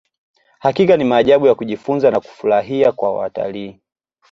[0.59, 3.79] hakika ni maajabu ya kujifunza na kufurahia kwa watalii